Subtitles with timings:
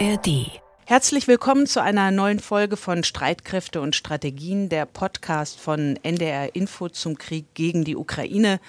[0.00, 0.60] ARD.
[0.86, 6.88] Herzlich willkommen zu einer neuen Folge von Streitkräfte und Strategien, der Podcast von NDR Info
[6.88, 8.60] zum Krieg gegen die Ukraine.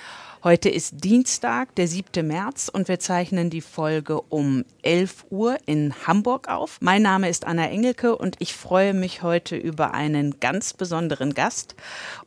[0.44, 2.28] Heute ist Dienstag, der 7.
[2.28, 6.78] März und wir zeichnen die Folge um 11 Uhr in Hamburg auf.
[6.82, 11.76] Mein Name ist Anna Engelke und ich freue mich heute über einen ganz besonderen Gast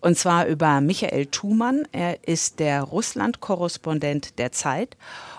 [0.00, 1.86] und zwar über Michael Thumann.
[1.92, 4.96] Er ist der Russland-Korrespondent der Zeit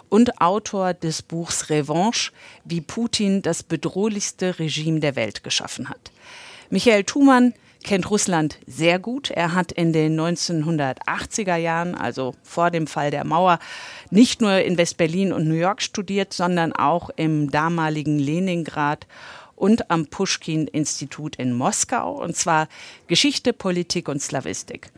[0.10, 2.32] und Autor des Buchs Revanche,
[2.66, 6.12] wie Putin das bedrohlichste Regime der Welt geschaffen hat.
[6.70, 7.54] Michael Thumann
[7.84, 9.32] kennt Russland sehr gut.
[9.32, 13.60] Er hat in den 1980er Jahren, also vor dem Fall der Mauer,
[14.12, 19.08] nicht nur in West-Berlin und New York studiert, sondern auch im damaligen Leningrad
[19.56, 22.68] und am Pushkin-Institut in Moskau, und zwar
[23.08, 24.92] Geschichte, Politik und Slawistik.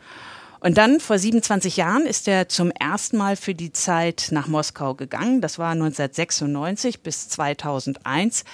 [0.62, 4.94] Und dann vor 27 Jahren ist er zum ersten Mal für die Zeit nach Moskau
[4.94, 5.40] gegangen.
[5.40, 8.44] Das war 1996 bis 2001.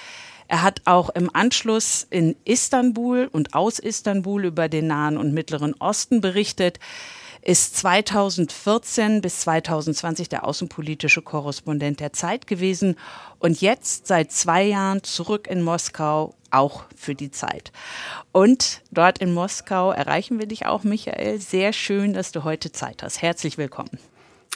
[0.47, 5.75] Er hat auch im Anschluss in Istanbul und aus Istanbul über den Nahen und Mittleren
[5.75, 6.79] Osten berichtet,
[7.43, 12.95] ist 2014 bis 2020 der außenpolitische Korrespondent der Zeit gewesen
[13.37, 17.71] und jetzt seit zwei Jahren zurück in Moskau, auch für die Zeit.
[18.31, 21.39] Und dort in Moskau erreichen wir dich auch, Michael.
[21.39, 23.21] Sehr schön, dass du heute Zeit hast.
[23.21, 23.99] Herzlich willkommen.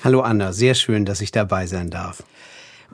[0.03, 2.23] Hallo Anna, sehr schön, dass ich dabei sein darf.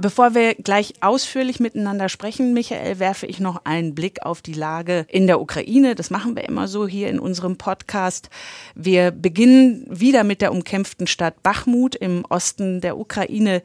[0.01, 5.05] Bevor wir gleich ausführlich miteinander sprechen, Michael, werfe ich noch einen Blick auf die Lage
[5.09, 5.93] in der Ukraine.
[5.93, 8.29] Das machen wir immer so hier in unserem Podcast.
[8.75, 13.61] Wir beginnen wieder mit der umkämpften Stadt Bachmut im Osten der Ukraine.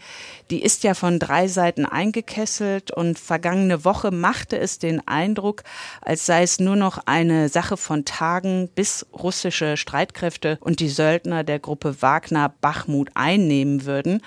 [0.50, 5.62] Die ist ja von drei Seiten eingekesselt und vergangene Woche machte es den Eindruck,
[6.00, 11.44] als sei es nur noch eine Sache von Tagen, bis russische Streitkräfte und die Söldner
[11.44, 14.20] der Gruppe Wagner Bachmut einnehmen würden.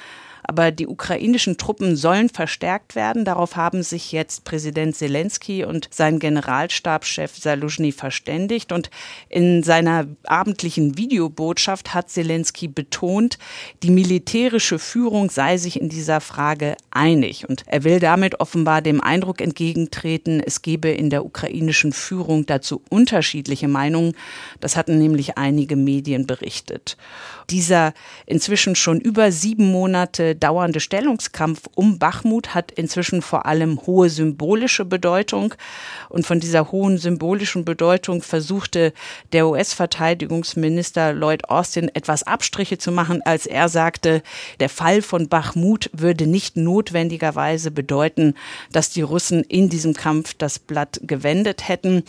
[0.47, 3.25] Aber die ukrainischen Truppen sollen verstärkt werden.
[3.25, 8.71] Darauf haben sich jetzt Präsident Zelensky und sein Generalstabschef Saluzhny verständigt.
[8.71, 8.89] Und
[9.27, 13.37] in seiner abendlichen Videobotschaft hat Zelensky betont,
[13.83, 17.47] die militärische Führung sei sich in dieser Frage einig.
[17.47, 22.81] Und er will damit offenbar dem Eindruck entgegentreten, es gebe in der ukrainischen Führung dazu
[22.89, 24.13] unterschiedliche Meinungen.
[24.61, 26.95] Das hatten nämlich einige Medien berichtet.
[27.49, 27.93] Dieser
[28.25, 34.83] inzwischen schon über sieben Monate dauernde Stellungskampf um Bachmut hat inzwischen vor allem hohe symbolische
[34.83, 35.53] Bedeutung.
[36.09, 38.91] Und von dieser hohen symbolischen Bedeutung versuchte
[39.31, 44.23] der US-Verteidigungsminister Lloyd Austin etwas Abstriche zu machen, als er sagte,
[44.59, 48.33] der Fall von Bachmut würde nicht notwendigerweise bedeuten,
[48.73, 52.03] dass die Russen in diesem Kampf das Blatt gewendet hätten.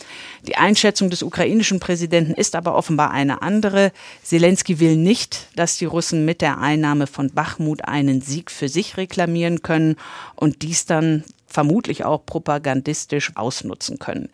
[0.45, 3.93] Die Einschätzung des ukrainischen Präsidenten ist aber offenbar eine andere.
[4.21, 8.69] Zelensky will nicht nicht, dass die Russen mit der Einnahme von Bachmut einen Sieg für
[8.69, 9.95] sich reklamieren können
[10.35, 14.29] und dies dann vermutlich auch propagandistisch ausnutzen können.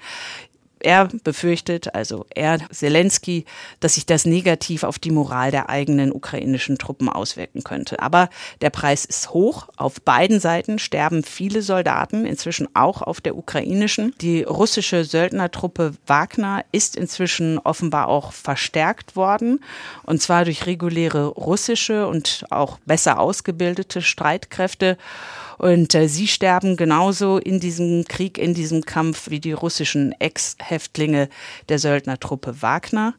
[0.86, 3.46] Er befürchtet, also er, Zelensky,
[3.80, 8.00] dass sich das negativ auf die Moral der eigenen ukrainischen Truppen auswirken könnte.
[8.04, 8.30] Aber
[8.62, 9.68] der Preis ist hoch.
[9.78, 14.14] Auf beiden Seiten sterben viele Soldaten, inzwischen auch auf der ukrainischen.
[14.22, 19.64] Die russische Söldnertruppe Wagner ist inzwischen offenbar auch verstärkt worden.
[20.04, 25.00] Und zwar durch reguläre russische und auch besser ausgebildete Streitkräfte.
[25.58, 31.30] Und äh, sie sterben genauso in diesem Krieg, in diesem Kampf wie die russischen Ex-Häftlinge
[31.70, 33.16] der Söldnertruppe Wagner.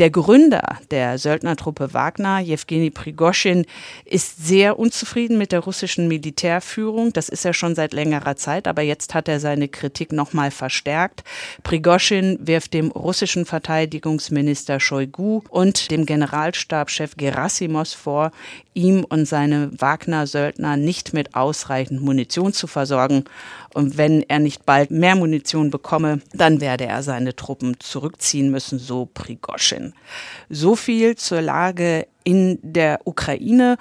[0.00, 3.64] Der Gründer der Söldnertruppe Wagner, Jewgeni Prigoschin,
[4.04, 7.12] ist sehr unzufrieden mit der russischen Militärführung.
[7.12, 11.22] Das ist er schon seit längerer Zeit, aber jetzt hat er seine Kritik nochmal verstärkt.
[11.62, 18.32] Prigoschin wirft dem russischen Verteidigungsminister Shoigu und dem Generalstabschef Gerasimos vor,
[18.74, 23.26] ihm und seine Wagner-Söldner nicht mit ausreichend Munition zu versorgen.
[23.74, 28.78] Und wenn er nicht bald mehr Munition bekomme, dann werde er seine Truppen zurückziehen müssen,
[28.78, 29.92] so Prigoschin.
[30.48, 33.76] So viel zur Lage in der Ukraine.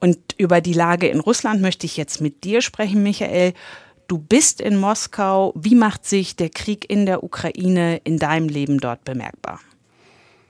[0.00, 3.52] Und über die Lage in Russland möchte ich jetzt mit dir sprechen, Michael.
[4.08, 5.52] Du bist in Moskau.
[5.56, 9.60] Wie macht sich der Krieg in der Ukraine in deinem Leben dort bemerkbar?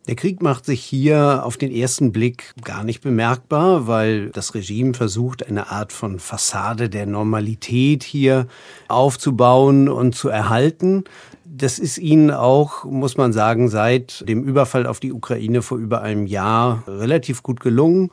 [0.07, 4.93] Der Krieg macht sich hier auf den ersten Blick gar nicht bemerkbar, weil das Regime
[4.93, 8.47] versucht, eine Art von Fassade der Normalität hier
[8.89, 11.05] aufzubauen und zu erhalten.
[11.47, 16.03] Das ist ihnen auch, muss man sagen, seit dem Überfall auf die Ukraine vor über
[16.03, 18.11] einem Jahr relativ gut gelungen.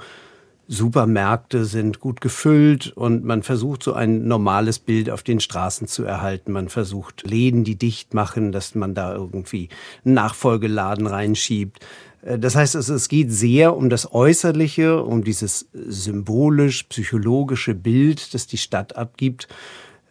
[0.73, 6.06] Supermärkte sind gut gefüllt und man versucht so ein normales Bild auf den Straßen zu
[6.06, 6.53] erhalten.
[6.53, 9.68] Man versucht Läden, die dicht machen, dass man da irgendwie
[10.06, 11.85] Nachfolgeladen reinschiebt.
[12.21, 18.57] Äh, das heißt, es geht sehr um das Äußerliche, um dieses symbolisch-psychologische Bild, das die
[18.57, 19.50] Stadt abgibt.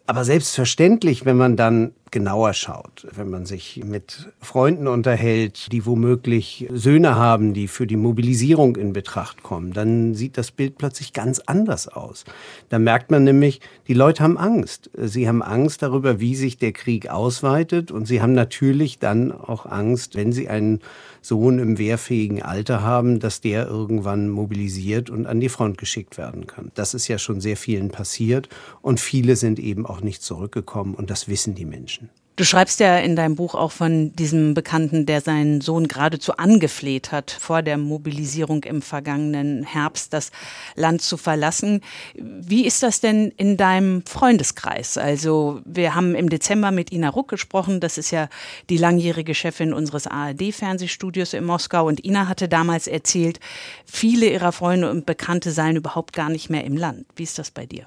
[0.05, 6.69] Aber selbstverständlich, wenn man dann genauer schaut, wenn man sich mit Freunden unterhält, die womöglich
[6.73, 11.41] Söhne haben, die für die Mobilisierung in Betracht kommen, dann sieht das Bild plötzlich ganz
[11.41, 12.25] anders aus.
[12.69, 14.91] Da merkt man nämlich, die Leute haben Angst.
[14.97, 19.67] Sie haben Angst darüber, wie sich der Krieg ausweitet und sie haben natürlich dann auch
[19.67, 20.81] Angst, wenn sie einen
[21.23, 26.47] Sohn im wehrfähigen Alter haben, dass der irgendwann mobilisiert und an die Front geschickt werden
[26.47, 26.73] kann.
[26.75, 28.49] Das ist ja schon sehr vielen passiert
[28.81, 32.00] und viele sind eben auch nicht zurückgekommen und das wissen die Menschen.
[32.41, 37.13] Du schreibst ja in deinem Buch auch von diesem Bekannten, der seinen Sohn geradezu angefleht
[37.13, 40.31] hat, vor der Mobilisierung im vergangenen Herbst das
[40.75, 41.83] Land zu verlassen.
[42.15, 44.97] Wie ist das denn in deinem Freundeskreis?
[44.97, 47.79] Also wir haben im Dezember mit Ina Ruck gesprochen.
[47.79, 48.31] Das ist ja
[48.71, 51.87] die langjährige Chefin unseres ARD-Fernsehstudios in Moskau.
[51.87, 53.39] Und Ina hatte damals erzählt,
[53.85, 57.05] viele ihrer Freunde und Bekannte seien überhaupt gar nicht mehr im Land.
[57.17, 57.85] Wie ist das bei dir?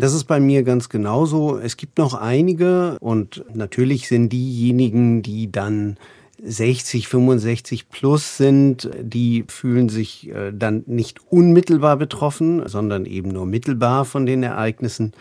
[0.00, 1.58] Das ist bei mir ganz genauso.
[1.58, 5.98] Es gibt noch einige und natürlich sind diejenigen, die dann
[6.42, 13.44] 60, 65 plus sind, die fühlen sich äh, dann nicht unmittelbar betroffen, sondern eben nur
[13.44, 15.12] mittelbar von den Ereignissen.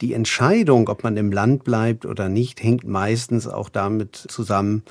[0.00, 4.84] Die Entscheidung, ob man im Land bleibt oder nicht, hängt meistens auch damit zusammen,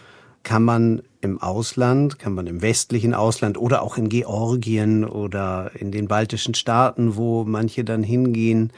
[0.44, 5.94] kann man im Ausland, kann man im westlichen Ausland oder auch in Georgien oder in
[5.94, 8.74] den baltischen Staaten, wo manche dann hingehen,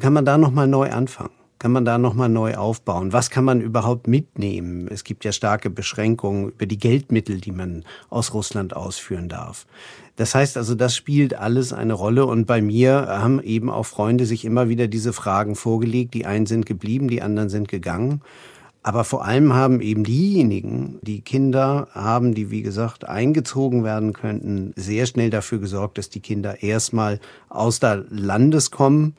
[0.00, 1.30] kann man da nochmal neu anfangen?
[1.60, 3.12] Kann man da nochmal neu aufbauen?
[3.12, 4.88] Was kann man überhaupt mitnehmen?
[4.88, 9.66] Es gibt ja starke Beschränkungen über die Geldmittel, die man aus Russland ausführen darf.
[10.16, 12.24] Das heißt also, das spielt alles eine Rolle.
[12.24, 16.14] Und bei mir haben eben auch Freunde sich immer wieder diese Fragen vorgelegt.
[16.14, 18.22] Die einen sind geblieben, die anderen sind gegangen.
[18.82, 24.72] Aber vor allem haben eben diejenigen, die Kinder haben, die wie gesagt eingezogen werden könnten,
[24.76, 27.20] sehr schnell dafür gesorgt, dass die Kinder erstmal
[27.50, 29.14] aus der Landes kommen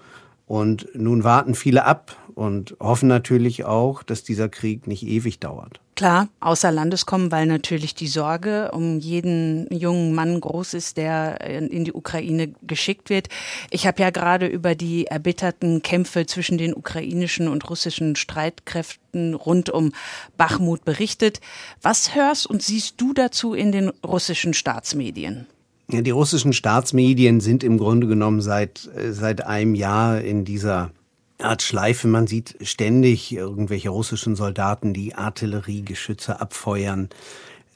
[0.51, 5.79] und nun warten viele ab und hoffen natürlich auch, dass dieser Krieg nicht ewig dauert.
[5.95, 11.39] Klar, außer Landes kommen, weil natürlich die Sorge um jeden jungen Mann groß ist, der
[11.39, 13.29] in die Ukraine geschickt wird.
[13.69, 19.69] Ich habe ja gerade über die erbitterten Kämpfe zwischen den ukrainischen und russischen Streitkräften rund
[19.69, 19.93] um
[20.35, 21.39] Bachmut berichtet.
[21.81, 25.47] Was hörst und siehst du dazu in den russischen Staatsmedien?
[25.91, 30.91] Die russischen Staatsmedien sind im Grunde genommen seit, äh, seit einem Jahr in dieser
[31.37, 32.07] Art Schleife.
[32.07, 37.09] Man sieht ständig irgendwelche russischen Soldaten, die Artilleriegeschütze abfeuern,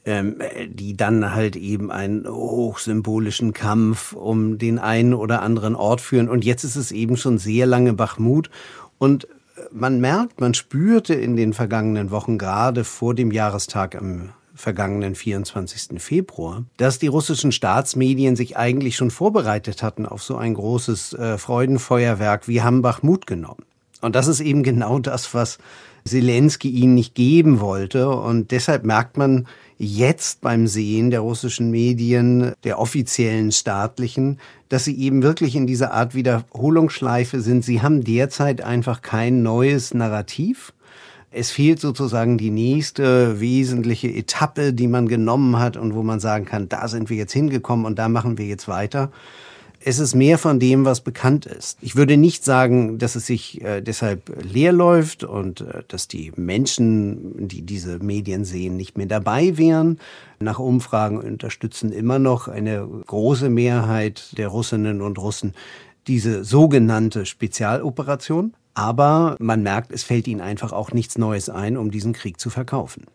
[0.05, 0.37] ähm,
[0.69, 6.29] die dann halt eben einen hochsymbolischen Kampf um den einen oder anderen Ort führen.
[6.29, 8.49] Und jetzt ist es eben schon sehr lange Bachmut.
[8.97, 9.27] Und
[9.71, 16.01] man merkt, man spürte in den vergangenen Wochen gerade vor dem Jahrestag am vergangenen 24.
[16.01, 21.37] Februar, dass die russischen Staatsmedien sich eigentlich schon vorbereitet hatten auf so ein großes äh,
[21.37, 23.65] Freudenfeuerwerk wie Hambach Mut genommen.
[24.01, 25.57] Und das ist eben genau das, was
[26.05, 28.09] Zelensky ihnen nicht geben wollte.
[28.09, 29.47] Und deshalb merkt man
[29.77, 35.91] jetzt beim Sehen der russischen Medien, der offiziellen staatlichen, dass sie eben wirklich in dieser
[35.91, 37.65] Art Wiederholungsschleife sind.
[37.65, 40.73] Sie haben derzeit einfach kein neues Narrativ.
[41.37, 46.45] Es fehlt sozusagen die nächste wesentliche Etappe, die man genommen hat und wo man sagen
[46.45, 49.11] kann, da sind wir jetzt hingekommen und da machen wir jetzt weiter.
[49.81, 51.77] Es ist mehr von dem, was bekannt ist.
[51.81, 56.31] Ich würde nicht sagen, dass es sich äh, deshalb leer läuft und äh, dass die
[56.37, 59.99] Menschen, die diese Medien sehen, nicht mehr dabei wären.
[60.39, 65.53] Nach Umfragen unterstützen immer noch eine große Mehrheit der Russinnen und Russen
[66.07, 68.53] diese sogenannte Spezialoperation.
[68.75, 72.49] Aber man merkt, es fällt ihnen einfach auch nichts Neues ein, um diesen Krieg zu
[72.49, 73.05] verkaufen.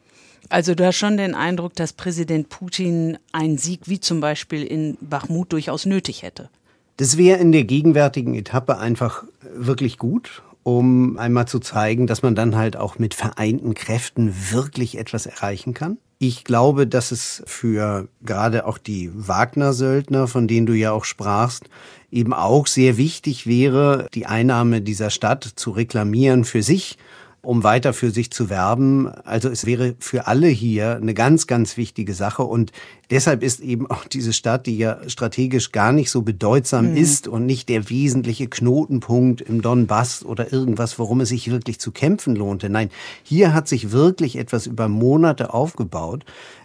[0.48, 4.96] Also du hast schon den Eindruck, dass Präsident Putin einen Sieg wie zum Beispiel in
[5.00, 6.48] Bachmut durchaus nötig hätte.
[6.96, 9.24] Das wäre in der gegenwärtigen Etappe einfach
[9.54, 14.98] wirklich gut, um einmal zu zeigen, dass man dann halt auch mit vereinten Kräften wirklich
[14.98, 15.98] etwas erreichen kann.
[16.22, 21.70] Ich glaube, dass es für gerade auch die Wagner-Söldner, von denen du ja auch sprachst,
[22.10, 26.98] eben auch sehr wichtig wäre, die Einnahme dieser Stadt zu reklamieren für sich,
[27.42, 29.08] um weiter für sich zu werben.
[29.08, 32.42] Also es wäre für alle hier eine ganz, ganz wichtige Sache.
[32.42, 32.72] Und
[33.10, 36.96] deshalb ist eben auch diese Stadt, die ja strategisch gar nicht so bedeutsam mhm.
[36.96, 41.92] ist und nicht der wesentliche Knotenpunkt im Donbass oder irgendwas, worum es sich wirklich zu
[41.92, 42.68] kämpfen lohnte.
[42.68, 42.90] Nein,
[43.22, 46.24] hier hat sich wirklich etwas über Monate aufgebaut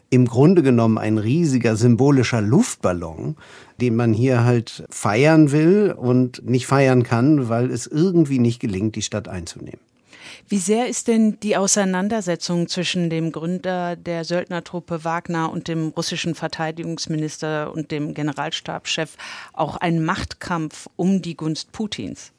[0.09, 3.35] im Grunde genommen ein riesiger symbolischer Luftballon,
[3.81, 8.95] den man hier halt feiern will und nicht feiern kann, weil es irgendwie nicht gelingt,
[8.95, 9.79] die Stadt einzunehmen.
[10.47, 16.35] Wie sehr ist denn die Auseinandersetzung zwischen dem Gründer der Söldnertruppe Wagner und dem russischen
[16.35, 19.17] Verteidigungsminister und dem Generalstabschef
[19.53, 22.31] auch ein Machtkampf um die Gunst Putins?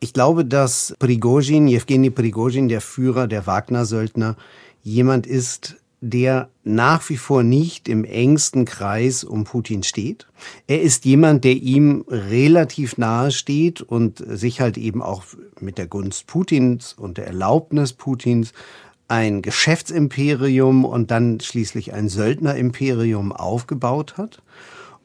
[0.00, 4.36] Ich glaube, dass Prigozhin, Jewgeni Prigozhin, der Führer der Wagner-Söldner,
[4.82, 10.26] jemand ist, der nach wie vor nicht im engsten Kreis um Putin steht.
[10.66, 15.22] Er ist jemand, der ihm relativ nahe steht und sich halt eben auch
[15.60, 18.52] mit der Gunst Putins und der Erlaubnis Putins
[19.06, 24.42] ein Geschäftsimperium und dann schließlich ein Söldnerimperium aufgebaut hat.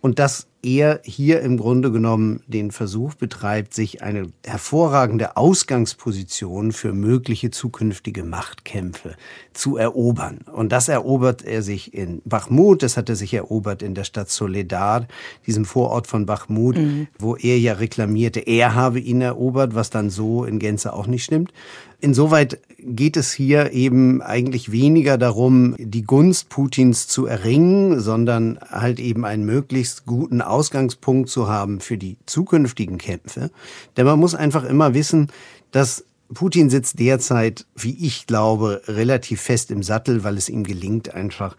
[0.01, 6.93] Und das er hier im Grunde genommen den Versuch betreibt, sich eine hervorragende Ausgangsposition für
[6.93, 9.15] mögliche zukünftige Machtkämpfe
[9.53, 10.39] zu erobern.
[10.51, 14.29] Und das erobert er sich in Bachmut, das hat er sich erobert in der Stadt
[14.29, 15.07] Soledad,
[15.45, 17.07] diesem Vorort von Bachmut, mhm.
[17.19, 21.23] wo er ja reklamierte, er habe ihn erobert, was dann so in Gänze auch nicht
[21.23, 21.51] stimmt.
[21.99, 28.99] Insoweit geht es hier eben eigentlich weniger darum, die Gunst Putins zu erringen, sondern halt
[28.99, 33.51] eben einen möglichst guten Ausgangspunkt zu haben für die zukünftigen Kämpfe.
[33.95, 35.31] Denn man muss einfach immer wissen,
[35.71, 41.13] dass Putin sitzt derzeit, wie ich glaube, relativ fest im Sattel, weil es ihm gelingt,
[41.13, 41.55] einfach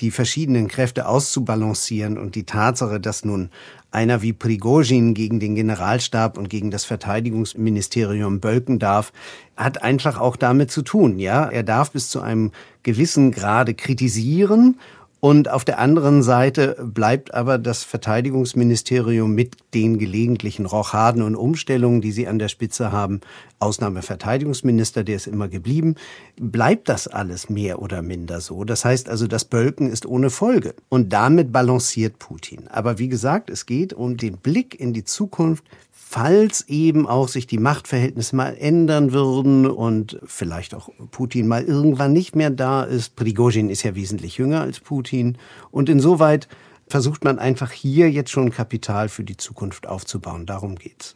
[0.00, 3.50] die verschiedenen Kräfte auszubalancieren und die Tatsache, dass nun
[3.90, 9.12] einer wie Prigozhin gegen den Generalstab und gegen das Verteidigungsministerium bölken darf,
[9.56, 11.46] hat einfach auch damit zu tun, ja.
[11.46, 12.52] Er darf bis zu einem
[12.82, 14.78] gewissen Grade kritisieren
[15.20, 22.02] und auf der anderen Seite bleibt aber das Verteidigungsministerium mit den gelegentlichen Rochaden und Umstellungen,
[22.02, 23.22] die sie an der Spitze haben,
[23.58, 25.94] Ausnahmeverteidigungsminister, der ist immer geblieben,
[26.38, 28.64] bleibt das alles mehr oder minder so.
[28.64, 30.74] Das heißt also, das Bölken ist ohne Folge.
[30.90, 32.68] Und damit balanciert Putin.
[32.68, 35.64] Aber wie gesagt, es geht um den Blick in die Zukunft
[36.08, 42.12] falls eben auch sich die Machtverhältnisse mal ändern würden und vielleicht auch Putin mal irgendwann
[42.12, 43.16] nicht mehr da ist.
[43.16, 45.36] Prigozhin ist ja wesentlich jünger als Putin.
[45.72, 46.46] Und insoweit
[46.88, 50.46] versucht man einfach hier jetzt schon Kapital für die Zukunft aufzubauen.
[50.46, 51.14] Darum geht's.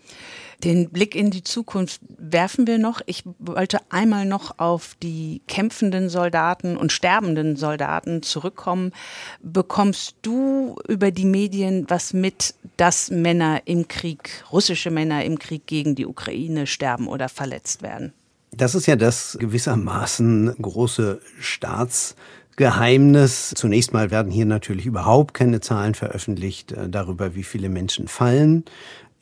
[0.64, 3.00] Den Blick in die Zukunft werfen wir noch.
[3.06, 8.92] Ich wollte einmal noch auf die kämpfenden Soldaten und sterbenden Soldaten zurückkommen.
[9.42, 15.66] Bekommst du über die Medien was mit, dass Männer im Krieg, russische Männer im Krieg
[15.66, 18.12] gegen die Ukraine sterben oder verletzt werden?
[18.52, 22.16] Das ist ja das gewissermaßen große Staats
[22.60, 23.54] Geheimnis.
[23.56, 28.66] Zunächst mal werden hier natürlich überhaupt keine Zahlen veröffentlicht äh, darüber, wie viele Menschen fallen.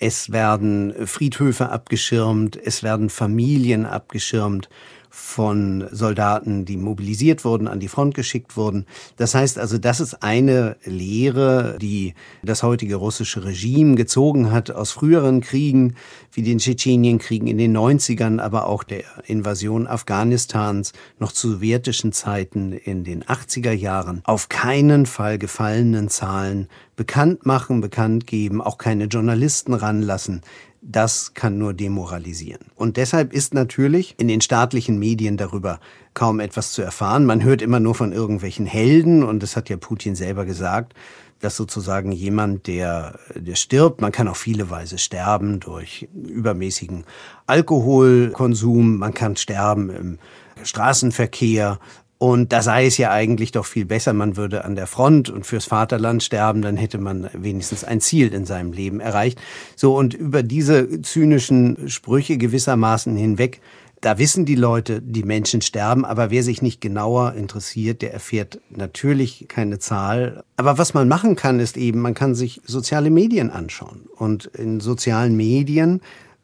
[0.00, 4.68] Es werden Friedhöfe abgeschirmt, es werden Familien abgeschirmt
[5.10, 8.86] von Soldaten, die mobilisiert wurden, an die Front geschickt wurden.
[9.16, 14.92] Das heißt also, das ist eine Lehre, die das heutige russische Regime gezogen hat aus
[14.92, 15.94] früheren Kriegen,
[16.32, 22.72] wie den Tschetschenienkriegen in den 90ern, aber auch der Invasion Afghanistans noch zu sowjetischen Zeiten
[22.72, 24.22] in den 80er Jahren.
[24.24, 30.42] Auf keinen Fall gefallenen Zahlen bekannt machen, bekannt geben, auch keine Journalisten ranlassen
[30.80, 32.66] das kann nur demoralisieren.
[32.74, 35.80] Und deshalb ist natürlich in den staatlichen Medien darüber
[36.14, 37.26] kaum etwas zu erfahren.
[37.26, 40.94] Man hört immer nur von irgendwelchen Helden und das hat ja Putin selber gesagt,
[41.40, 47.04] dass sozusagen jemand, der, der stirbt, man kann auf viele Weise sterben durch übermäßigen
[47.46, 50.18] Alkoholkonsum, man kann sterben im
[50.64, 51.78] Straßenverkehr,
[52.18, 55.46] und da sei es ja eigentlich doch viel besser, man würde an der Front und
[55.46, 59.40] fürs Vaterland sterben, dann hätte man wenigstens ein Ziel in seinem Leben erreicht.
[59.76, 63.60] So, und über diese zynischen Sprüche gewissermaßen hinweg,
[64.00, 68.60] da wissen die Leute, die Menschen sterben, aber wer sich nicht genauer interessiert, der erfährt
[68.70, 70.44] natürlich keine Zahl.
[70.56, 74.06] Aber was man machen kann, ist eben, man kann sich soziale Medien anschauen.
[74.16, 76.00] Und in sozialen Medien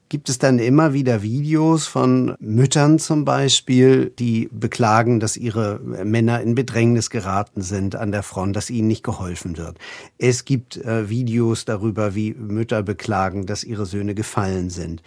[0.08, 6.40] gibt es dann immer wieder Videos von Müttern zum Beispiel, die beklagen, dass ihre Männer
[6.40, 9.78] in Bedrängnis geraten sind an der Front, dass ihnen nicht geholfen wird.
[10.18, 15.02] Es gibt äh, Videos darüber, wie Mütter beklagen, dass ihre Söhne gefallen sind.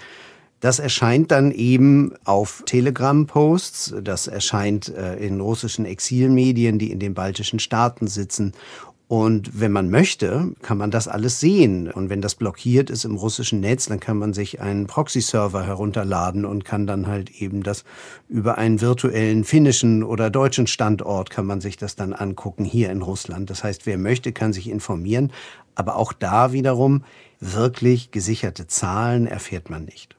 [0.59, 7.13] Das erscheint dann eben auf Telegram-Posts, das erscheint äh, in russischen Exilmedien, die in den
[7.13, 8.53] baltischen Staaten sitzen
[9.09, 11.89] und wenn man möchte, kann man das alles sehen.
[11.89, 16.43] Und wenn das blockiert ist im russischen Netz, dann kann man sich einen Proxy-Server herunterladen
[16.43, 17.85] und kann dann halt eben das
[18.27, 23.01] über einen virtuellen finnischen oder deutschen Standort kann man sich das dann angucken hier in
[23.01, 23.49] Russland.
[23.49, 25.31] Das heißt, wer möchte, kann sich informieren.
[25.73, 27.05] Aber auch da wiederum
[27.39, 30.16] wirklich gesicherte Zahlen erfährt man nicht.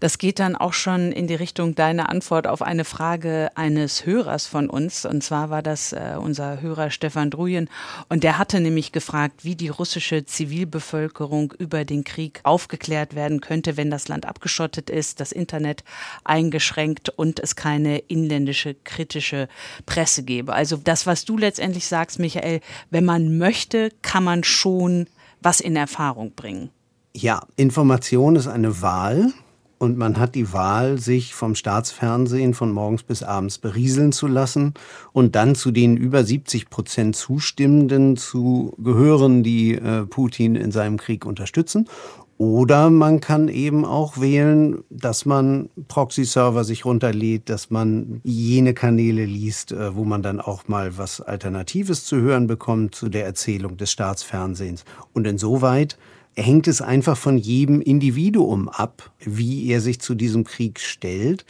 [0.00, 4.46] Das geht dann auch schon in die Richtung deiner Antwort auf eine Frage eines Hörers
[4.46, 5.04] von uns.
[5.04, 7.68] Und zwar war das äh, unser Hörer Stefan Drujen.
[8.08, 13.76] Und der hatte nämlich gefragt, wie die russische Zivilbevölkerung über den Krieg aufgeklärt werden könnte,
[13.76, 15.84] wenn das Land abgeschottet ist, das Internet
[16.24, 19.48] eingeschränkt und es keine inländische kritische
[19.84, 20.54] Presse gäbe.
[20.54, 25.06] Also das, was du letztendlich sagst, Michael, wenn man möchte, kann man schon
[25.42, 26.70] was in Erfahrung bringen.
[27.14, 29.32] Ja, Information ist eine Wahl.
[29.80, 34.74] Und man hat die Wahl, sich vom Staatsfernsehen von morgens bis abends berieseln zu lassen
[35.12, 40.98] und dann zu den über 70 Prozent Zustimmenden zu gehören, die äh, Putin in seinem
[40.98, 41.88] Krieg unterstützen.
[42.36, 49.24] Oder man kann eben auch wählen, dass man Proxy-Server sich runterlädt, dass man jene Kanäle
[49.24, 53.78] liest, äh, wo man dann auch mal was Alternatives zu hören bekommt zu der Erzählung
[53.78, 54.84] des Staatsfernsehens.
[55.14, 55.96] Und insoweit
[56.42, 61.44] hängt es einfach von jedem Individuum ab, wie er sich zu diesem Krieg stellt.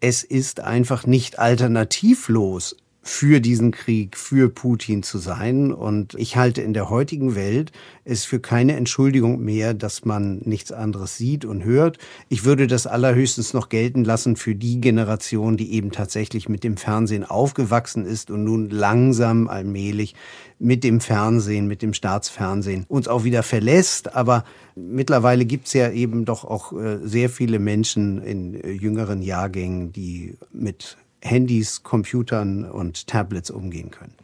[0.00, 5.72] Es ist einfach nicht alternativlos, für diesen Krieg, für Putin zu sein.
[5.72, 7.72] Und ich halte in der heutigen Welt
[8.04, 11.98] es für keine Entschuldigung mehr, dass man nichts anderes sieht und hört.
[12.28, 16.76] Ich würde das allerhöchstens noch gelten lassen für die Generation, die eben tatsächlich mit dem
[16.76, 20.14] Fernsehen aufgewachsen ist und nun langsam allmählich
[20.60, 24.14] mit dem Fernsehen, mit dem Staatsfernsehen uns auch wieder verlässt.
[24.14, 24.44] Aber
[24.76, 29.92] mittlerweile gibt es ja eben doch auch äh, sehr viele Menschen in äh, jüngeren Jahrgängen,
[29.92, 34.14] die mit Handys, Computern und Tablets umgehen können.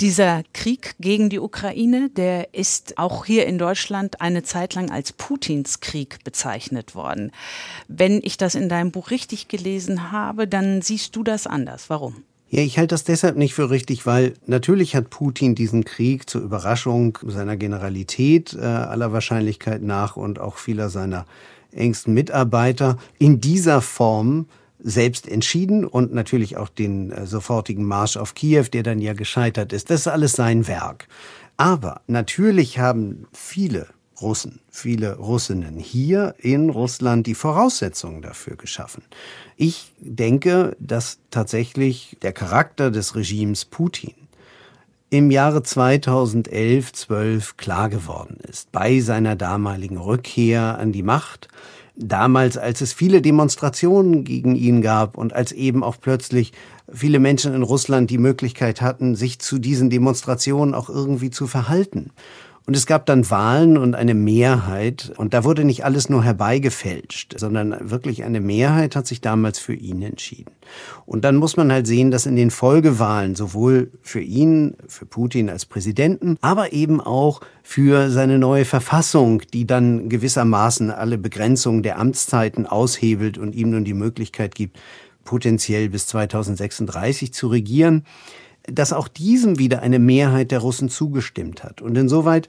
[0.00, 5.12] Dieser Krieg gegen die Ukraine, der ist auch hier in Deutschland eine Zeit lang als
[5.12, 7.32] Putins Krieg bezeichnet worden.
[7.88, 11.90] Wenn ich das in deinem Buch richtig gelesen habe, dann siehst du das anders.
[11.90, 12.22] Warum?
[12.50, 16.42] Ja, ich halte das deshalb nicht für richtig, weil natürlich hat Putin diesen Krieg zur
[16.42, 21.26] Überraschung seiner Generalität äh, aller Wahrscheinlichkeit nach und auch vieler seiner
[21.72, 24.46] engsten Mitarbeiter in dieser Form
[24.80, 29.72] selbst entschieden und natürlich auch den äh, sofortigen Marsch auf Kiew, der dann ja gescheitert
[29.72, 29.90] ist.
[29.90, 31.08] Das ist alles sein Werk.
[31.56, 33.88] Aber natürlich haben viele
[34.20, 39.02] Russen, viele Russinnen hier in Russland die Voraussetzungen dafür geschaffen.
[39.56, 44.14] Ich denke, dass tatsächlich der Charakter des Regimes Putin
[45.10, 51.48] im Jahre 2011, 12 klar geworden ist, bei seiner damaligen Rückkehr an die Macht
[51.98, 56.52] damals, als es viele Demonstrationen gegen ihn gab und als eben auch plötzlich
[56.90, 62.10] viele Menschen in Russland die Möglichkeit hatten, sich zu diesen Demonstrationen auch irgendwie zu verhalten.
[62.68, 65.10] Und es gab dann Wahlen und eine Mehrheit.
[65.16, 69.72] Und da wurde nicht alles nur herbeigefälscht, sondern wirklich eine Mehrheit hat sich damals für
[69.72, 70.52] ihn entschieden.
[71.06, 75.48] Und dann muss man halt sehen, dass in den Folgewahlen sowohl für ihn, für Putin
[75.48, 81.98] als Präsidenten, aber eben auch für seine neue Verfassung, die dann gewissermaßen alle Begrenzungen der
[81.98, 84.78] Amtszeiten aushebelt und ihm nun die Möglichkeit gibt,
[85.24, 88.04] potenziell bis 2036 zu regieren,
[88.70, 91.80] dass auch diesem wieder eine Mehrheit der Russen zugestimmt hat.
[91.82, 92.48] Und insoweit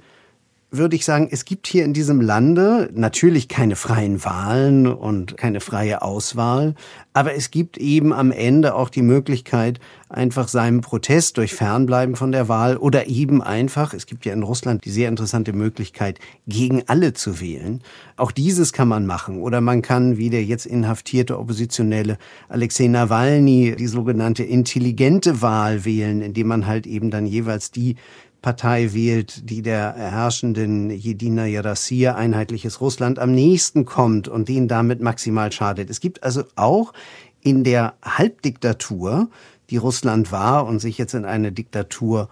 [0.72, 5.62] würde ich sagen, es gibt hier in diesem Lande natürlich keine freien Wahlen und keine
[5.62, 6.76] freie Auswahl,
[7.14, 9.80] aber es gibt eben am Ende auch die Möglichkeit,
[10.10, 14.44] einfach seinem Protest durch Fernbleiben von der Wahl oder eben einfach, es gibt ja in
[14.44, 17.82] Russland die sehr interessante Möglichkeit, gegen alle zu wählen.
[18.16, 19.42] Auch dieses kann man machen.
[19.42, 26.22] Oder man kann, wie der jetzt inhaftierte Oppositionelle Alexei Nawalny, die sogenannte intelligente Wahl wählen,
[26.22, 27.96] indem man halt eben dann jeweils die
[28.42, 35.02] Partei wählt, die der herrschenden Jedina Jarasia einheitliches Russland am nächsten kommt und denen damit
[35.02, 35.90] maximal schadet.
[35.90, 36.94] Es gibt also auch
[37.42, 39.30] in der Halbdiktatur,
[39.70, 42.30] die Russland war und sich jetzt in eine Diktatur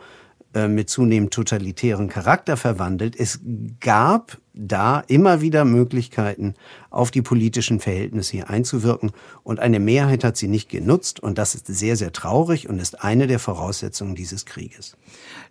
[0.53, 3.15] äh, mit zunehmend totalitären Charakter verwandelt.
[3.19, 3.39] Es
[3.79, 6.55] gab da immer wieder Möglichkeiten,
[6.89, 9.11] auf die politischen Verhältnisse hier einzuwirken.
[9.43, 11.19] Und eine Mehrheit hat sie nicht genutzt.
[11.19, 14.97] Und das ist sehr, sehr traurig und ist eine der Voraussetzungen dieses Krieges.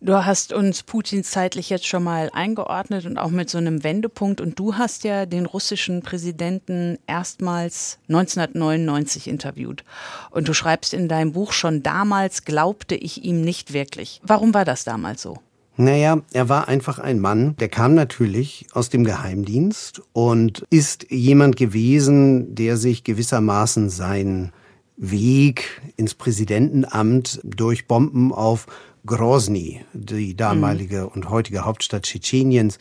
[0.00, 4.40] Du hast uns Putin zeitlich jetzt schon mal eingeordnet und auch mit so einem Wendepunkt.
[4.40, 9.84] Und du hast ja den russischen Präsidenten erstmals 1999 interviewt.
[10.30, 14.20] Und du schreibst in deinem Buch schon damals glaubte ich ihm nicht wirklich.
[14.24, 15.38] Warum war das damals so?
[15.76, 21.56] Naja, er war einfach ein Mann, der kam natürlich aus dem Geheimdienst und ist jemand
[21.56, 24.52] gewesen, der sich gewissermaßen seinen
[24.96, 28.66] Weg ins Präsidentenamt durch Bomben auf
[29.04, 31.08] Grozny, die damalige mhm.
[31.08, 32.78] und heutige Hauptstadt Tschetscheniens,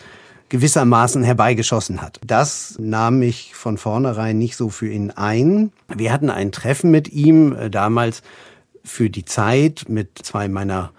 [0.47, 2.19] gewissermaßen herbeigeschossen hat.
[2.25, 5.71] Das nahm ich von vornherein nicht so für ihn ein.
[5.93, 8.21] Wir hatten ein Treffen mit ihm, äh, damals
[8.84, 10.91] für die Zeit mit zwei meiner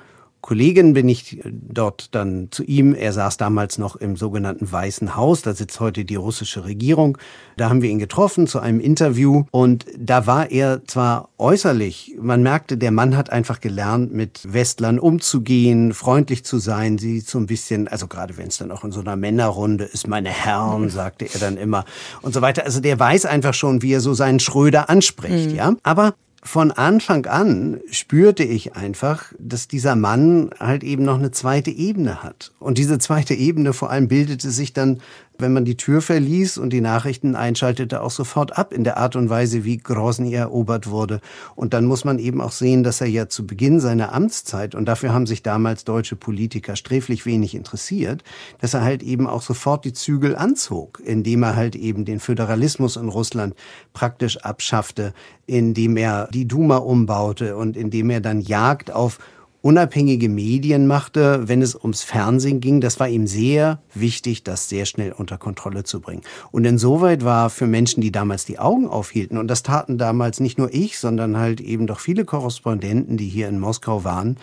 [0.46, 2.94] Kollegin bin ich dort dann zu ihm.
[2.94, 5.42] Er saß damals noch im sogenannten Weißen Haus.
[5.42, 7.18] Da sitzt heute die russische Regierung.
[7.56, 12.44] Da haben wir ihn getroffen zu einem Interview und da war er zwar äußerlich, man
[12.44, 17.46] merkte, der Mann hat einfach gelernt, mit Westlern umzugehen, freundlich zu sein, sie so ein
[17.46, 21.24] bisschen, also gerade wenn es dann auch in so einer Männerrunde ist, meine Herren, sagte
[21.24, 21.84] er dann immer
[22.22, 22.62] und so weiter.
[22.64, 25.56] Also der weiß einfach schon, wie er so seinen Schröder anspricht, mhm.
[25.56, 25.74] ja.
[25.82, 31.70] Aber von Anfang an spürte ich einfach, dass dieser Mann halt eben noch eine zweite
[31.70, 32.52] Ebene hat.
[32.60, 35.00] Und diese zweite Ebene vor allem bildete sich dann
[35.40, 39.16] wenn man die Tür verließ und die Nachrichten einschaltete, auch sofort ab in der Art
[39.16, 41.20] und Weise, wie Grozny erobert wurde.
[41.54, 44.86] Und dann muss man eben auch sehen, dass er ja zu Beginn seiner Amtszeit, und
[44.86, 48.24] dafür haben sich damals deutsche Politiker sträflich wenig interessiert,
[48.60, 52.96] dass er halt eben auch sofort die Zügel anzog, indem er halt eben den Föderalismus
[52.96, 53.54] in Russland
[53.92, 55.12] praktisch abschaffte,
[55.46, 59.18] indem er die Duma umbaute und indem er dann Jagd auf
[59.66, 62.80] unabhängige Medien machte, wenn es ums Fernsehen ging.
[62.80, 66.22] Das war ihm sehr wichtig, das sehr schnell unter Kontrolle zu bringen.
[66.52, 70.56] Und insoweit war für Menschen, die damals die Augen aufhielten, und das taten damals nicht
[70.56, 74.36] nur ich, sondern halt eben doch viele Korrespondenten, die hier in Moskau waren,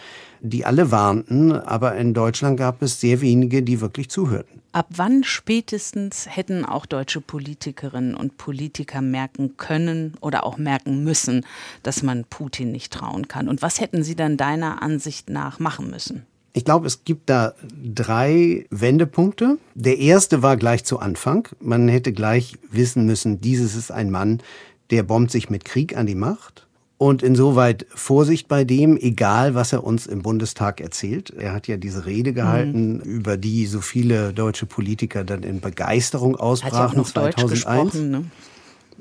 [0.43, 4.62] die alle warnten, aber in Deutschland gab es sehr wenige, die wirklich zuhörten.
[4.73, 11.45] Ab wann spätestens hätten auch deutsche Politikerinnen und Politiker merken können oder auch merken müssen,
[11.82, 13.47] dass man Putin nicht trauen kann?
[13.47, 16.25] Und was hätten sie dann deiner Ansicht nach machen müssen?
[16.51, 17.53] Ich glaube, es gibt da
[17.84, 19.58] drei Wendepunkte.
[19.75, 21.47] Der erste war gleich zu Anfang.
[21.62, 24.41] Man hätte gleich wissen müssen, dieses ist ein Mann,
[24.91, 26.67] der bombt sich mit Krieg an die Macht.
[27.03, 31.31] Und insoweit Vorsicht bei dem, egal was er uns im Bundestag erzählt.
[31.31, 33.01] Er hat ja diese Rede gehalten, mhm.
[33.01, 36.77] über die so viele deutsche Politiker dann in Begeisterung ausbrachen.
[36.77, 37.35] Hat ja auch noch 2001.
[37.35, 38.23] Deutsch gesprochen, ne?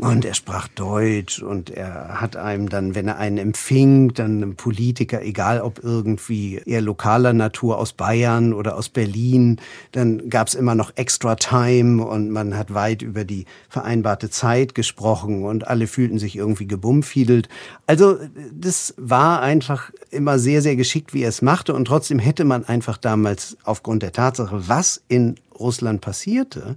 [0.03, 4.57] Und er sprach Deutsch und er hat einem dann, wenn er einen empfing, dann ein
[4.57, 9.61] Politiker, egal ob irgendwie eher lokaler Natur aus Bayern oder aus Berlin,
[9.93, 15.45] dann gab's immer noch Extra Time und man hat weit über die vereinbarte Zeit gesprochen
[15.45, 17.49] und alle fühlten sich irgendwie gebummfiedelt.
[17.87, 18.19] Also
[18.53, 22.65] das war einfach immer sehr, sehr geschickt, wie er es machte und trotzdem hätte man
[22.65, 26.77] einfach damals aufgrund der Tatsache, was in Russland passierte,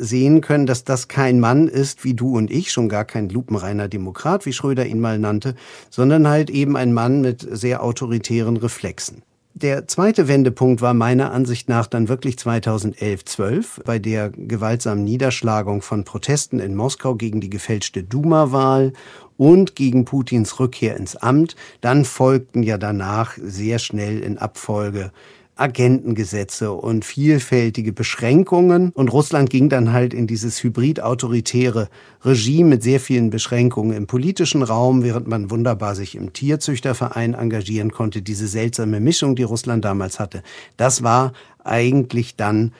[0.00, 3.88] sehen können, dass das kein Mann ist wie du und ich, schon gar kein lupenreiner
[3.88, 5.54] Demokrat, wie Schröder ihn mal nannte,
[5.90, 9.22] sondern halt eben ein Mann mit sehr autoritären Reflexen.
[9.54, 16.04] Der zweite Wendepunkt war meiner Ansicht nach dann wirklich 2011-12 bei der gewaltsamen Niederschlagung von
[16.04, 18.92] Protesten in Moskau gegen die gefälschte Duma-Wahl
[19.36, 21.56] und gegen Putins Rückkehr ins Amt.
[21.80, 25.12] Dann folgten ja danach sehr schnell in Abfolge
[25.60, 28.90] Agentengesetze und vielfältige Beschränkungen.
[28.94, 31.88] Und Russland ging dann halt in dieses hybrid-autoritäre
[32.24, 37.92] Regime mit sehr vielen Beschränkungen im politischen Raum, während man wunderbar sich im Tierzüchterverein engagieren
[37.92, 38.22] konnte.
[38.22, 40.42] Diese seltsame Mischung, die Russland damals hatte,
[40.76, 42.72] das war eigentlich dann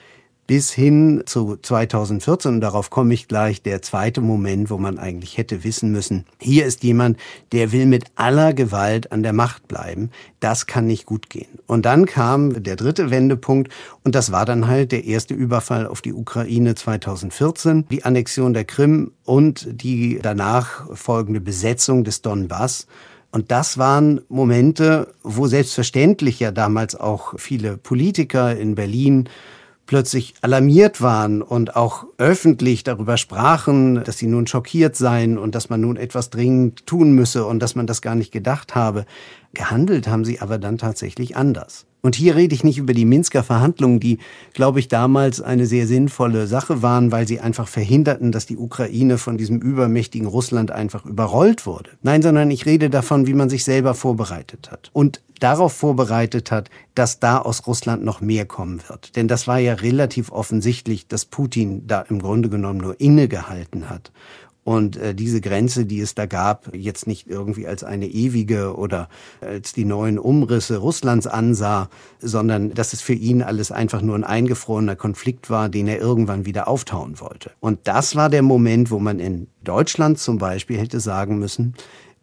[0.47, 5.37] bis hin zu 2014, und darauf komme ich gleich, der zweite Moment, wo man eigentlich
[5.37, 7.17] hätte wissen müssen, hier ist jemand,
[7.51, 10.09] der will mit aller Gewalt an der Macht bleiben.
[10.39, 11.59] Das kann nicht gut gehen.
[11.67, 13.71] Und dann kam der dritte Wendepunkt,
[14.03, 18.65] und das war dann halt der erste Überfall auf die Ukraine 2014, die Annexion der
[18.65, 22.87] Krim und die danach folgende Besetzung des Donbass.
[23.31, 29.29] Und das waren Momente, wo selbstverständlich ja damals auch viele Politiker in Berlin
[29.91, 35.69] plötzlich alarmiert waren und auch öffentlich darüber sprachen, dass sie nun schockiert seien und dass
[35.69, 39.05] man nun etwas dringend tun müsse und dass man das gar nicht gedacht habe.
[39.53, 41.87] Gehandelt haben sie aber dann tatsächlich anders.
[42.01, 44.17] Und hier rede ich nicht über die Minsker Verhandlungen, die,
[44.53, 49.17] glaube ich, damals eine sehr sinnvolle Sache waren, weil sie einfach verhinderten, dass die Ukraine
[49.17, 51.91] von diesem übermächtigen Russland einfach überrollt wurde.
[52.01, 54.89] Nein, sondern ich rede davon, wie man sich selber vorbereitet hat.
[54.93, 59.15] Und darauf vorbereitet hat, dass da aus Russland noch mehr kommen wird.
[59.15, 64.11] Denn das war ja relativ offensichtlich, dass Putin da im Grunde genommen nur innegehalten hat
[64.63, 69.09] und äh, diese Grenze, die es da gab, jetzt nicht irgendwie als eine ewige oder
[69.41, 74.23] als die neuen Umrisse Russlands ansah, sondern dass es für ihn alles einfach nur ein
[74.23, 77.51] eingefrorener Konflikt war, den er irgendwann wieder auftauen wollte.
[77.59, 81.73] Und das war der Moment, wo man in Deutschland zum Beispiel hätte sagen müssen,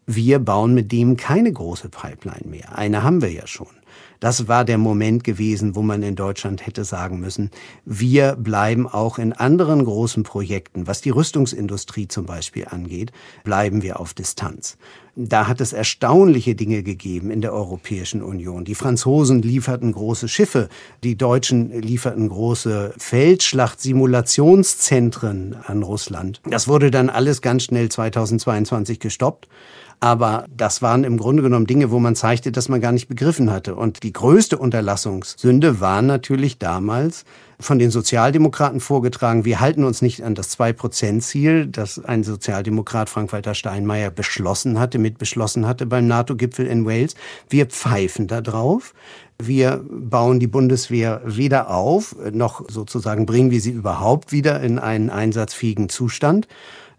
[0.06, 2.78] wir bauen mit dem keine große Pipeline mehr.
[2.78, 3.77] Eine haben wir ja schon.
[4.20, 7.50] Das war der Moment gewesen, wo man in Deutschland hätte sagen müssen,
[7.84, 13.12] wir bleiben auch in anderen großen Projekten, was die Rüstungsindustrie zum Beispiel angeht,
[13.44, 14.76] bleiben wir auf Distanz.
[15.20, 18.64] Da hat es erstaunliche Dinge gegeben in der Europäischen Union.
[18.64, 20.68] Die Franzosen lieferten große Schiffe,
[21.02, 26.40] die Deutschen lieferten große Feldschlacht-Simulationszentren an Russland.
[26.48, 29.48] Das wurde dann alles ganz schnell 2022 gestoppt.
[30.00, 33.50] Aber das waren im Grunde genommen Dinge, wo man zeigte, dass man gar nicht begriffen
[33.50, 33.74] hatte.
[33.74, 37.24] Und die größte Unterlassungssünde war natürlich damals
[37.60, 43.54] von den Sozialdemokraten vorgetragen, wir halten uns nicht an das Zwei-Prozent-Ziel, das ein Sozialdemokrat Frank-Walter
[43.54, 47.16] Steinmeier beschlossen hatte, mitbeschlossen hatte beim NATO-Gipfel in Wales.
[47.48, 48.94] Wir pfeifen da drauf.
[49.40, 55.10] Wir bauen die Bundeswehr weder auf, noch sozusagen bringen wir sie überhaupt wieder in einen
[55.10, 56.48] einsatzfähigen Zustand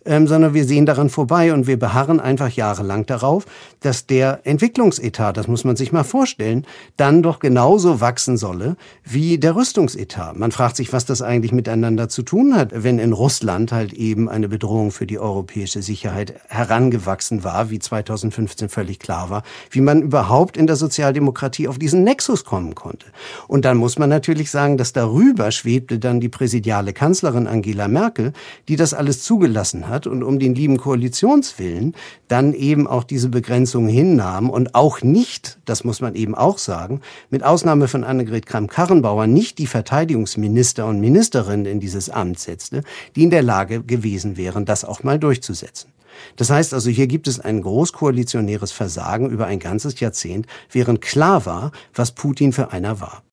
[0.05, 3.45] ähm, sondern wir sehen daran vorbei und wir beharren einfach jahrelang darauf,
[3.81, 6.65] dass der Entwicklungsetat, das muss man sich mal vorstellen,
[6.97, 10.37] dann doch genauso wachsen solle wie der Rüstungsetat.
[10.37, 14.29] Man fragt sich, was das eigentlich miteinander zu tun hat, wenn in Russland halt eben
[14.29, 20.01] eine Bedrohung für die europäische Sicherheit herangewachsen war, wie 2015 völlig klar war, wie man
[20.01, 23.07] überhaupt in der Sozialdemokratie auf diesen Nexus kommen konnte.
[23.47, 28.33] Und dann muss man natürlich sagen, dass darüber schwebte dann die präsidiale Kanzlerin Angela Merkel,
[28.67, 31.95] die das alles zugelassen hat und um den lieben Koalitionswillen
[32.27, 37.01] dann eben auch diese Begrenzung hinnahm und auch nicht, das muss man eben auch sagen,
[37.29, 42.83] mit Ausnahme von Annegret Kramp-Karrenbauer nicht die Verteidigungsminister und Ministerinnen in dieses Amt setzte,
[43.15, 45.91] die in der Lage gewesen wären, das auch mal durchzusetzen.
[46.35, 51.45] Das heißt also, hier gibt es ein großkoalitionäres Versagen über ein ganzes Jahrzehnt, während klar
[51.45, 53.23] war, was Putin für einer war.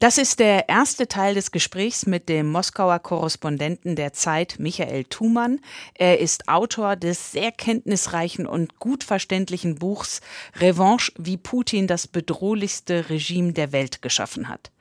[0.00, 5.60] Das ist der erste Teil des Gesprächs mit dem Moskauer Korrespondenten der Zeit, Michael Thumann.
[5.94, 10.20] Er ist Autor des sehr kenntnisreichen und gut verständlichen Buchs
[10.56, 14.72] Revanche, wie Putin das bedrohlichste Regime der Welt geschaffen hat.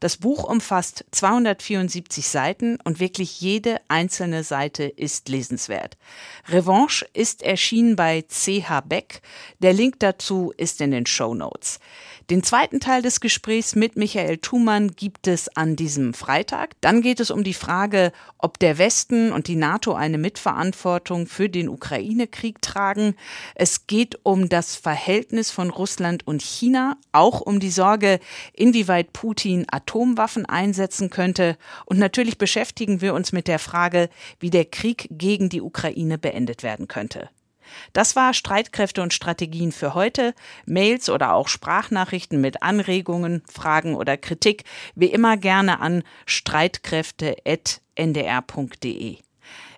[0.00, 5.96] Das Buch umfasst 274 Seiten und wirklich jede einzelne Seite ist lesenswert.
[6.48, 9.22] Revanche ist erschienen bei CH Beck.
[9.58, 11.80] Der Link dazu ist in den Show Notes.
[12.30, 16.76] Den zweiten Teil des Gesprächs mit Michael Thumann gibt es an diesem Freitag.
[16.82, 21.48] Dann geht es um die Frage, ob der Westen und die NATO eine Mitverantwortung für
[21.48, 23.14] den Ukraine-Krieg tragen.
[23.54, 28.20] Es geht um das Verhältnis von Russland und China, auch um die Sorge,
[28.52, 31.56] inwieweit Putin Atomwaffen einsetzen könnte.
[31.86, 36.62] Und natürlich beschäftigen wir uns mit der Frage, wie der Krieg gegen die Ukraine beendet
[36.62, 37.30] werden könnte.
[37.92, 40.34] Das war Streitkräfte und Strategien für heute.
[40.66, 49.18] Mails oder auch Sprachnachrichten mit Anregungen, Fragen oder Kritik wie immer gerne an streitkräfte.ndr.de.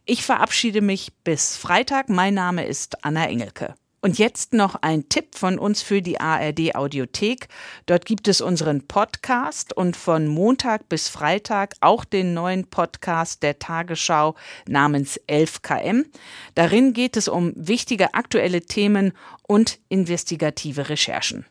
[0.07, 2.09] Ich verabschiede mich bis Freitag.
[2.09, 3.75] Mein Name ist Anna Engelke.
[4.03, 7.49] Und jetzt noch ein Tipp von uns für die ARD Audiothek.
[7.85, 13.59] Dort gibt es unseren Podcast und von Montag bis Freitag auch den neuen Podcast der
[13.59, 14.37] Tagesschau
[14.67, 16.07] namens 11KM.
[16.55, 19.13] Darin geht es um wichtige aktuelle Themen
[19.47, 21.45] und investigative Recherchen.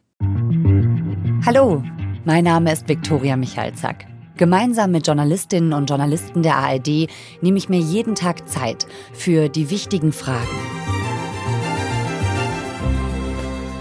[1.45, 1.83] Hallo,
[2.25, 4.07] mein Name ist Viktoria Michalzack.
[4.37, 7.09] Gemeinsam mit Journalistinnen und Journalisten der ARD
[7.41, 10.78] nehme ich mir jeden Tag Zeit für die wichtigen Fragen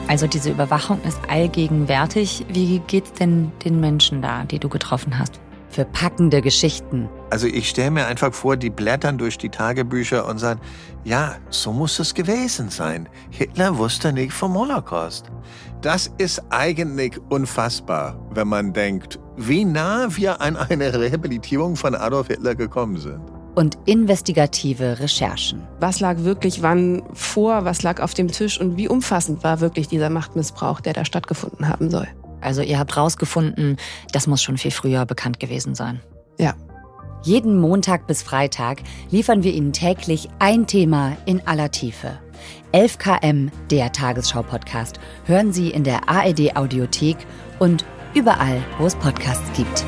[0.08, 2.46] Also diese Überwachung ist allgegenwärtig.
[2.48, 5.38] Wie geht's denn den Menschen da, die du getroffen hast?
[5.68, 7.10] Für packende Geschichten.
[7.28, 10.60] Also ich stelle mir einfach vor, die blättern durch die Tagebücher und sagen,
[11.04, 13.06] ja, so muss es gewesen sein.
[13.28, 15.26] Hitler wusste nicht vom Holocaust.
[15.82, 22.28] Das ist eigentlich unfassbar, wenn man denkt, wie nah wir an eine Rehabilitierung von Adolf
[22.28, 23.20] Hitler gekommen sind
[23.54, 25.62] und investigative Recherchen.
[25.80, 29.88] Was lag wirklich wann vor, was lag auf dem Tisch und wie umfassend war wirklich
[29.88, 32.08] dieser Machtmissbrauch, der da stattgefunden haben soll.
[32.40, 33.76] Also ihr habt rausgefunden,
[34.12, 36.00] das muss schon viel früher bekannt gewesen sein.
[36.38, 36.54] Ja.
[37.24, 42.18] Jeden Montag bis Freitag liefern wir Ihnen täglich ein Thema in aller Tiefe.
[42.70, 47.16] 11 km, der Tagesschau-Podcast, hören Sie in der ARD Audiothek
[47.58, 47.84] und
[48.14, 49.84] überall, wo es Podcasts gibt.